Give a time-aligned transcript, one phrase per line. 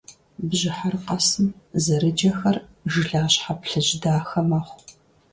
[0.47, 1.47] Бжьыхьэр къэсым
[1.83, 2.57] зэрыджэхэр
[2.91, 4.79] жылащхьэ плъыжь дахэ мэхъу.